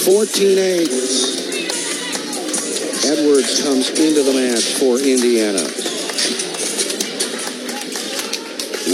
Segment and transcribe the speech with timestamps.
[0.00, 0.88] 14-8.
[3.04, 5.60] Edwards comes into the match for Indiana.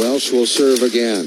[0.00, 1.26] Welsh will serve again.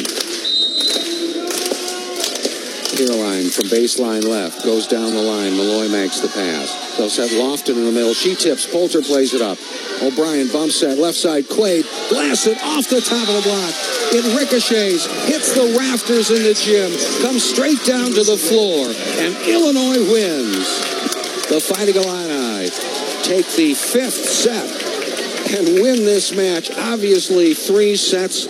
[2.98, 5.56] Caroline from baseline left goes down the line.
[5.56, 6.98] Malloy makes the pass.
[6.98, 8.16] They'll set Lofton in the middle.
[8.16, 8.66] She tips.
[8.66, 9.60] Poulter plays it up.
[10.02, 11.46] O'Brien bumps that left side.
[11.46, 13.74] Quaid blasts it off the top of the block.
[14.14, 16.92] It ricochets, hits the rafters in the gym,
[17.22, 18.88] comes straight down to the floor,
[19.20, 20.68] and Illinois wins.
[21.50, 22.70] The Fighting Illini
[23.24, 24.68] take the fifth set
[25.58, 26.72] and win this match.
[26.72, 28.48] Obviously, three sets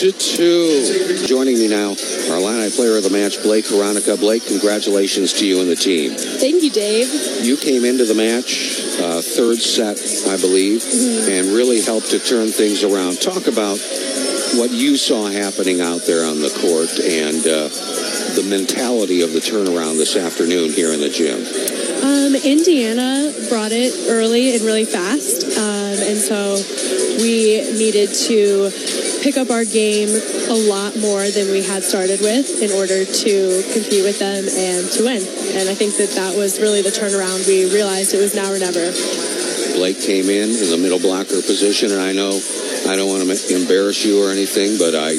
[0.00, 1.26] to two.
[1.26, 1.96] Joining me now,
[2.30, 4.18] our Illini player of the match, Blake Karonica.
[4.18, 6.12] Blake, congratulations to you and the team.
[6.12, 7.08] Thank you, Dave.
[7.44, 9.98] You came into the match, uh, third set,
[10.28, 11.30] I believe, mm-hmm.
[11.30, 13.20] and really helped to turn things around.
[13.20, 13.78] Talk about
[14.54, 17.68] what you saw happening out there on the court and uh,
[18.34, 21.42] the mentality of the turnaround this afternoon here in the gym.
[22.04, 26.60] Um, Indiana brought it early and really fast, um, and so
[27.18, 28.70] we needed to
[29.24, 30.12] pick up our game
[30.52, 33.32] a lot more than we had started with in order to
[33.72, 35.24] compete with them and to win.
[35.56, 37.48] And I think that that was really the turnaround.
[37.48, 38.92] We realized it was now or never.
[39.80, 42.36] Blake came in in the middle blocker position, and I know
[42.84, 45.16] I don't want to embarrass you or anything, but I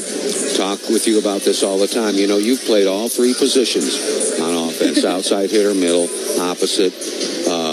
[0.54, 2.14] talk with you about this all the time.
[2.14, 6.06] You know, you've played all three positions on offense outside hitter, middle,
[6.46, 6.94] opposite.
[7.50, 7.65] Uh,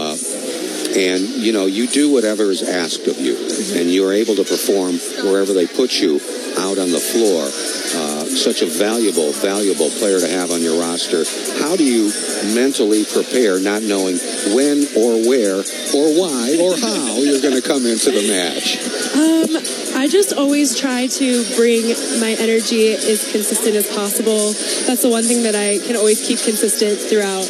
[0.97, 3.37] and, you know, you do whatever is asked of you,
[3.79, 6.21] and you're able to perform wherever they put you
[6.59, 7.49] out on the floor.
[7.95, 11.25] Uh, such a valuable, valuable player to have on your roster.
[11.61, 12.11] How do you
[12.55, 14.17] mentally prepare, not knowing
[14.57, 18.81] when or where or why or how you're going to come into the match?
[19.13, 21.89] Um, I just always try to bring
[22.21, 24.53] my energy as consistent as possible.
[24.89, 27.45] That's the one thing that I can always keep consistent throughout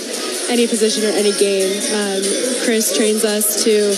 [0.53, 1.73] any position or any game.
[1.97, 2.21] Um,
[2.65, 3.89] Chris trains us to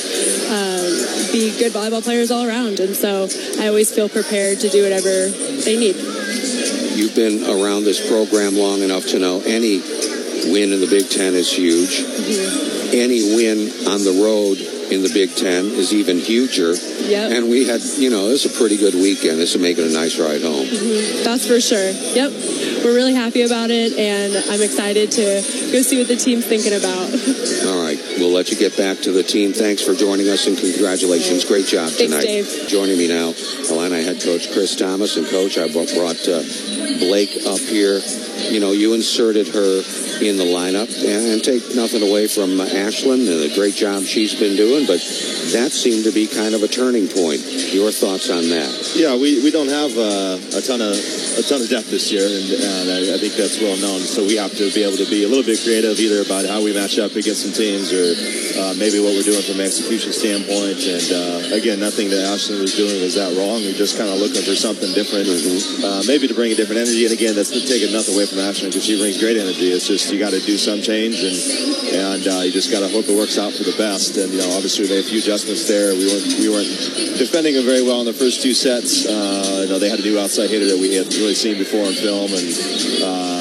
[0.54, 0.86] um,
[1.34, 5.28] be good volleyball players all around, and so I always feel prepared to do whatever
[5.66, 5.96] they need
[6.94, 9.78] you've been around this program long enough to know any
[10.50, 12.00] win in the Big Ten is huge.
[12.00, 12.94] Mm-hmm.
[12.94, 13.58] Any win
[13.90, 14.58] on the road
[14.90, 16.74] in the Big Ten is even huger.
[16.74, 17.32] Yep.
[17.32, 19.38] And we had, you know, this is a pretty good weekend.
[19.38, 20.66] This is making a nice ride home.
[20.66, 21.24] Mm-hmm.
[21.24, 21.90] That's for sure.
[21.90, 22.32] Yep.
[22.84, 25.24] We're really happy about it, and I'm excited to
[25.72, 27.08] go see what the team's thinking about.
[27.68, 27.96] All right.
[28.18, 29.52] We'll let you get back to the team.
[29.52, 31.44] Thanks for joining us, and congratulations.
[31.44, 32.24] Great job tonight.
[32.24, 32.68] Thanks, Dave.
[32.68, 33.32] Joining me now,
[33.70, 35.16] Illini head coach Chris Tamas.
[35.16, 36.42] And, coach, I brought uh,
[36.98, 38.00] Blake up here.
[38.50, 39.82] You know, you inserted her
[40.20, 44.34] in the lineup and, and take nothing away from Ashlyn and the great job she's
[44.34, 44.98] been doing, but
[45.54, 47.40] that seemed to be kind of a turning point.
[47.72, 48.92] Your thoughts on that?
[48.96, 50.96] Yeah, we, we don't have uh, a ton of
[51.34, 54.00] a ton of depth this year, and, and I, I, think that's well known.
[54.00, 56.62] So we have to be able to be a little bit creative, either about how
[56.62, 58.14] we match up against some teams, or
[58.58, 60.78] uh, maybe what we're doing from an execution standpoint.
[60.86, 63.62] And uh, again, nothing that Ashlyn was doing was that wrong.
[63.62, 65.84] We're just kind of looking for something different, mm-hmm.
[65.84, 67.04] Uh, maybe to bring a different energy.
[67.04, 69.70] And again, that's taking nothing away from Ashlyn because she brings great energy.
[69.74, 71.36] It's just you got to do some change, and
[71.94, 74.16] and uh, you just got to hope it works out for the best.
[74.16, 75.94] And you know, obviously they made a few adjustments there.
[75.94, 76.70] We weren't we weren't
[77.18, 79.06] defending them very well in the first two sets.
[79.06, 81.86] Uh, you know, they had a new outside hitter that we had really seen before
[81.86, 82.52] in film, and
[83.02, 83.33] uh,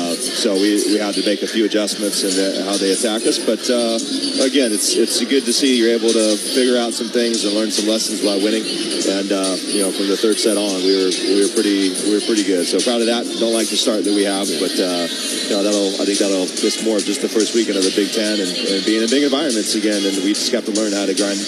[0.44, 3.40] so we, we had to make a few adjustments in the, how they attack us.
[3.40, 3.96] But uh,
[4.44, 7.72] again, it's it's good to see you're able to figure out some things and learn
[7.72, 8.68] some lessons while winning.
[9.08, 12.20] And uh, you know, from the third set on, we were we were pretty we
[12.20, 12.68] were pretty good.
[12.68, 13.24] So proud of that.
[13.40, 16.52] Don't like the start that we have, but uh, you know that'll I think that'll
[16.60, 19.08] miss more of just the first weekend of the Big Ten and, and being in
[19.08, 20.04] big environments again.
[20.04, 21.40] And we just got to learn how to grind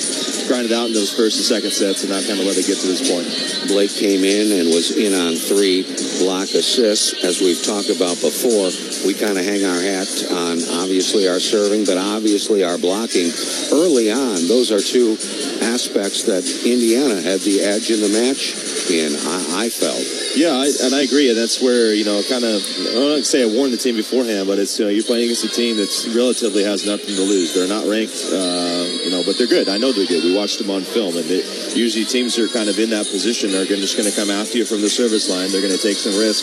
[0.48, 2.64] grind it out in those first and second sets and not kind of let it
[2.64, 3.28] get to this point.
[3.68, 5.84] Blake came in and was in on three
[6.24, 7.12] block assists.
[7.28, 8.70] As we've talked about before,
[9.06, 13.32] we kind of hang our hat on obviously our serving, but obviously our blocking
[13.72, 14.48] early on.
[14.48, 15.18] Those are two
[15.62, 18.54] aspects that Indiana had the edge in the match
[18.90, 20.04] in, I, I felt.
[20.36, 21.30] Yeah, I, and I agree.
[21.30, 24.48] And that's where, you know, kind of, I don't say I warned the team beforehand,
[24.48, 27.54] but it's, you know, you're playing against a team that's relatively has nothing to lose.
[27.54, 29.70] They're not ranked, uh, you know, but they're good.
[29.70, 30.26] I know they're good.
[30.26, 31.14] We watched them on film.
[31.14, 31.30] And
[31.78, 34.58] usually teams that are kind of in that position are just going to come after
[34.58, 35.54] you from the service line.
[35.54, 36.42] They're going to take some risk.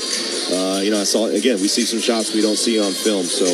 [0.55, 3.27] Uh, you know, I saw, again, we see some shots we don't see on film.
[3.27, 3.51] So,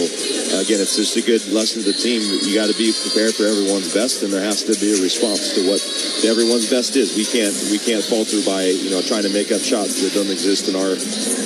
[0.61, 2.21] again, it's just a good lesson to the team.
[2.21, 5.57] You got to be prepared for everyone's best, and there has to be a response
[5.57, 5.81] to what
[6.29, 7.17] everyone's best is.
[7.17, 10.29] We can't, we can't falter by you know, trying to make up shots that don't
[10.29, 10.93] exist in our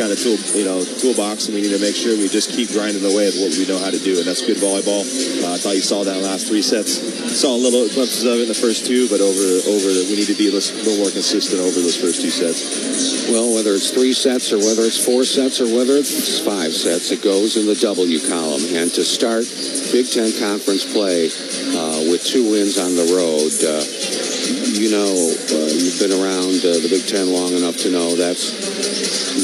[0.02, 2.74] kind of tool, you know, toolbox, and we need to make sure we just keep
[2.74, 5.06] grinding away at what we know how to do, and that's good volleyball.
[5.46, 6.98] Uh, I thought you saw that last three sets.
[7.38, 10.28] Saw a little glimpses of it in the first two, but over over we need
[10.28, 13.28] to be a little more consistent over those first two sets.
[13.28, 17.10] Well, whether it's three sets or whether it's four sets or whether it's five sets,
[17.10, 18.62] it goes in the W column.
[18.72, 19.44] And to start
[19.92, 24.31] Big Ten conference play uh, with two wins on the road, uh,
[24.72, 28.56] you know, uh, you've been around uh, the Big Ten long enough to know that's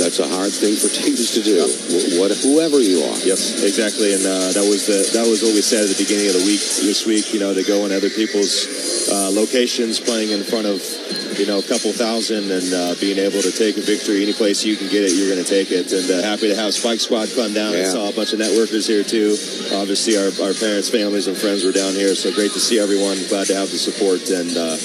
[0.01, 1.61] that's a hard thing for teams to do.
[2.21, 3.19] What, whoever you are.
[3.21, 6.33] Yes, exactly, and uh, that was the that was what we said at the beginning
[6.33, 7.35] of the week this week.
[7.35, 10.81] You know, to go in other people's uh, locations, playing in front of
[11.39, 14.65] you know a couple thousand, and uh, being able to take a victory any place
[14.65, 15.91] you can get it, you're going to take it.
[15.93, 17.73] And uh, happy to have Spike Squad come down.
[17.73, 17.87] Yeah.
[17.87, 19.39] I saw a bunch of networkers here too.
[19.79, 23.17] Obviously, our, our parents, families, and friends were down here, so great to see everyone.
[23.31, 24.77] Glad to have the support and uh,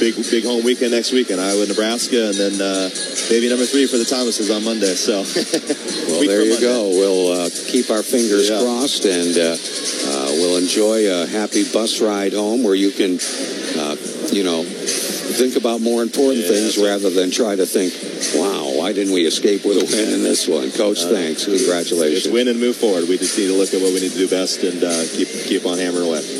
[0.00, 2.88] big big home weekend next week in Iowa, Nebraska, and then uh,
[3.28, 4.94] maybe number three for the Tamases on Monday.
[4.96, 5.22] So,
[6.08, 6.66] Well, there you Monday.
[6.66, 6.88] go.
[6.88, 8.60] We'll uh, keep our fingers Yeah.
[8.60, 13.18] crossed and uh, uh, we'll enjoy a happy bus ride home where you can,
[13.76, 13.96] uh,
[14.32, 14.64] you know,
[15.38, 17.94] think about more important Yeah, things rather than try to think,
[18.34, 20.70] wow, why didn't we escape with a win in this one?
[20.72, 21.46] Coach, thanks.
[21.46, 22.32] It's Congratulations.
[22.34, 23.08] win and move forward.
[23.08, 25.28] We just need to look at what we need to do best and uh, keep
[25.46, 26.10] keep on hammering.